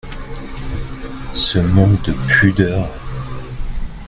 Ce 1.31 1.59
manque 1.59 2.03
de 2.07 2.13
pudeur!… 2.27 2.89